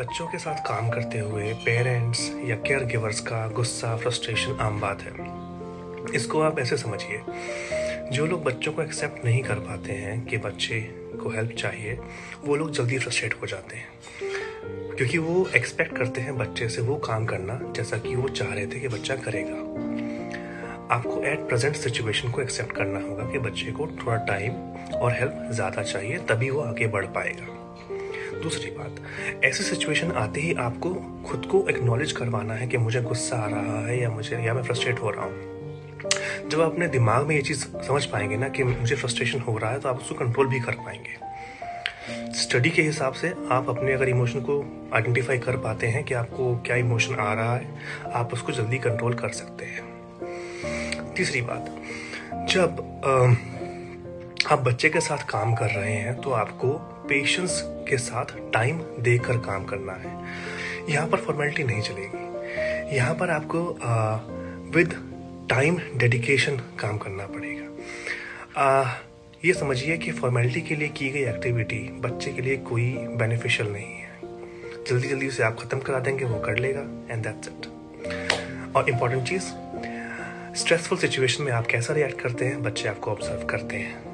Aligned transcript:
बच्चों 0.00 0.26
के 0.26 0.38
साथ 0.38 0.54
काम 0.54 0.88
करते 0.90 1.18
हुए 1.18 1.52
पेरेंट्स 1.52 2.20
या 2.44 2.56
केयर 2.56 2.84
गिवर्स 2.84 3.20
का 3.20 3.48
गुस्सा 3.48 3.96
फ्रस्ट्रेशन 3.96 4.52
आम 4.60 4.80
बात 4.80 5.02
है। 5.02 5.12
इसको 6.14 6.40
आप 6.40 6.58
ऐसे 6.58 6.76
समझिए, 6.76 7.20
जो 8.12 8.26
लोग 8.26 8.44
बच्चों 8.44 8.72
को 8.72 8.82
एक्सेप्ट 8.82 9.24
नहीं 9.24 9.42
कर 9.42 9.54
पाते 9.54 9.92
हैं 9.92 10.26
कि 10.26 10.38
बच्चे 10.38 10.80
को 11.22 11.30
हेल्प 11.30 11.50
चाहिए, 11.50 11.98
वो 12.44 12.56
लोग 12.56 12.70
जल्दी 12.70 12.98
फ्रस्ट्रेट 12.98 13.34
हो 13.42 13.46
जाते 13.46 13.76
हैं। 13.76 13.88
क्योंकि 14.96 15.18
वो 15.18 15.48
एक्सपेक्ट 15.56 15.96
करते 15.96 16.20
हैं 16.20 16.38
बच्चे 16.38 16.68
से 16.68 16.82
वो 16.82 16.96
काम 16.96 17.26
करना, 17.26 17.72
जैसा 17.76 17.98
कि 17.98 18.14
वो 18.14 18.28
चाह 18.28 18.54
रहे 18.54 18.66
थे 18.66 18.80
कि 18.80 18.88
बच्चा 18.88 19.16
करेगा। 19.16 19.60
आपको 20.94 21.22
एट 21.22 21.38
प्रेजेंट 21.38 21.76
सिचुएशन 21.76 22.30
को 22.30 22.42
एक्सेप्ट 22.42 22.72
करना 22.72 23.00
होगा 23.00 23.32
कि 23.32 23.38
बच्चे 23.38 23.72
को 23.72 23.86
थोड़ा 23.86 24.16
टाइम 24.16 24.52
और 24.94 25.12
हेल्प 25.12 25.48
ज़्यादा 25.52 25.82
चाहिए, 25.82 26.18
तभी 26.18 26.50
वो 26.50 26.60
आगे 26.60 26.86
बढ़ 26.86 27.06
पाएगा। 27.06 27.59
दूसरी 28.34 28.70
बात, 28.70 28.96
ऐसी 29.44 29.64
सिचुएशन 29.64 30.10
आते 30.12 30.40
ही 30.40 30.52
आपको 30.60 30.94
खुद 31.26 31.46
को 31.46 31.64
एक्नॉलेज 31.70 32.12
करवाना 32.12 32.54
है 32.54 32.66
कि 32.66 32.78
मुझे 32.78 33.00
गुस्सा 33.02 33.36
आ 33.36 33.46
रहा 33.46 33.86
है 33.86 34.00
या 34.00 34.10
मुझे, 34.10 34.36
या 34.36 34.54
मैं 34.54 34.62
फ्रस्ट्रेट 34.62 35.00
हो 35.00 35.10
रहा 35.10 35.24
हूँ। 35.24 35.48
जब 36.50 36.60
आप 36.60 36.72
अपने 36.72 36.86
दिमाग 36.88 37.26
में 37.26 37.34
ये 37.36 37.42
चीज़ 37.42 37.64
समझ 37.78 38.04
पाएँगे 38.04 38.36
ना 38.36 38.48
कि 38.48 38.64
मुझे 38.64 38.96
फ्रस्ट्रेशन 38.96 39.40
हो 39.40 39.56
रहा 39.58 39.70
है 39.70 39.80
तो 39.80 39.88
आप 39.88 39.98
उसको 39.98 40.14
कंट्रोल 40.14 40.48
भी 40.48 40.60
कर 40.60 40.72
पाएँगे। 40.76 41.18
स्टडी 42.32 42.70
के 42.70 42.82
हिसाब 42.82 43.12
से 43.12 43.32
आप 43.50 43.68
अपने 43.68 43.92
अगर 43.92 44.08
इमोशन 44.08 44.40
को 44.40 44.60
आइडेंटिफाई 44.94 45.38
कर 45.38 45.56
पाते 45.56 45.86
हैं 45.86 46.02
कि 46.04 46.14
आपको 46.14 46.54
क्या 46.56 46.76
इमोशन 46.76 47.14
आ 47.14 47.32
रहा 47.34 47.54
है, 47.56 47.78
आप 48.12 48.32
उसको 48.32 48.52
जल्दी 48.52 48.78
कंट्रोल 48.78 49.14
कर 49.14 49.28
सकते 49.32 49.64
हैं। 49.64 51.14
तीसरी 51.14 51.40
बात, 51.42 51.74
जब 52.48 52.86
आप 54.46 54.60
बच्चे 54.60 54.88
के 54.88 55.00
साथ 55.00 55.28
काम 55.28 55.54
कर 55.54 55.70
रहे 55.70 55.92
हैं 55.92 56.20
तो 56.20 56.30
आपको 56.32 56.68
पेशेंस 57.10 57.60
के 57.88 57.96
साथ 57.98 58.34
टाइम 58.52 58.80
देकर 59.00 59.36
काम 59.46 59.64
करना 59.64 59.92
है। 59.94 60.18
यहाँ 60.88 61.06
पर 61.08 61.18
फॉर्मेलिटी 61.18 61.64
नहीं 61.64 61.82
चलेगी। 61.82 62.96
यहाँ 62.96 63.14
पर 63.14 63.30
आपको 63.30 63.62
विद 64.74 64.94
टाइम 65.50 65.78
डेडिकेशन 65.96 66.56
काम 66.80 66.98
करना 66.98 67.26
पड़ेगा। 67.26 68.62
आ, 68.62 68.94
ये 69.44 69.52
समझिए 69.52 69.96
कि 69.98 70.12
फॉर्मेलिटी 70.12 70.60
के 70.60 70.76
लिए 70.76 70.88
की 70.88 71.08
गई 71.10 71.22
एक्टिविटी 71.28 71.78
बच्चे 72.00 72.32
के 72.32 72.42
लिए 72.42 72.56
कोई 72.68 72.90
बेनिफिशियल 73.18 73.68
नहीं 73.68 73.94
है। 73.94 74.08
जल्दी 74.88 75.08
जल्दी 75.08 75.28
उसे 75.28 75.42
आप 75.42 75.56
ख़त्म 75.60 75.78
करा 75.78 75.98
देंगे 75.98 76.24
वो 76.24 76.38
कर 76.40 76.58
लेगा 76.58 76.80
एंड 77.10 77.22
दैट्स 77.22 77.48
इट 77.48 78.76
और 78.76 78.90
इंपॉर्टेंट 78.90 79.28
चीज़ 79.28 79.50
स्ट्रेसफुल 80.60 80.98
सिचुएशन 80.98 81.42
में 81.44 81.52
आप 81.52 81.66
कैसा 81.66 81.94
रिएक्ट 81.94 82.20
करते 82.20 82.44
हैं 82.44 82.62
बच्चे 82.62 82.88
आपको 82.88 83.10
ऑब्ज़र्व 83.10 83.46
करते 83.46 83.76
हैं। 83.76 84.09